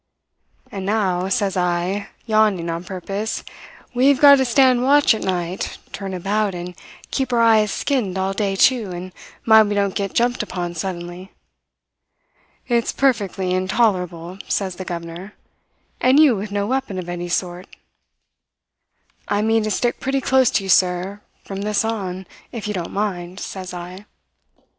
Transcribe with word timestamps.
"'And 0.71 0.83
now,' 0.83 1.29
says 1.29 1.55
I, 1.55 2.07
yawning 2.25 2.71
on 2.71 2.83
purpose, 2.83 3.43
'we've 3.93 4.19
got 4.19 4.39
to 4.39 4.45
stand 4.45 4.81
watch 4.81 5.13
at 5.13 5.21
night, 5.21 5.77
turn 5.91 6.15
about, 6.15 6.55
and 6.55 6.73
keep 7.11 7.31
our 7.31 7.39
eyes 7.39 7.71
skinned 7.71 8.17
all 8.17 8.33
day, 8.33 8.55
too, 8.55 8.89
and 8.89 9.11
mind 9.45 9.69
we 9.69 9.75
don't 9.75 9.93
get 9.93 10.15
jumped 10.15 10.41
upon 10.41 10.73
suddenly.' 10.73 11.31
"'It's 12.67 12.91
perfectly 12.91 13.53
intolerable,' 13.53 14.39
says 14.47 14.77
the 14.77 14.85
governor. 14.85 15.35
'And 15.99 16.19
you 16.19 16.35
with 16.35 16.49
no 16.51 16.65
weapon 16.65 16.97
of 16.97 17.07
any 17.07 17.29
sort!' 17.29 17.67
"'I 19.27 19.43
mean 19.43 19.61
to 19.61 19.69
stick 19.69 19.99
pretty 19.99 20.19
close 20.19 20.49
to 20.49 20.63
you, 20.63 20.69
sir, 20.69 21.21
from 21.43 21.61
this 21.61 21.85
on, 21.85 22.25
if 22.51 22.67
you 22.67 22.73
don't 22.73 22.91
mind,' 22.91 23.39
says 23.39 23.71
I. 23.71 24.07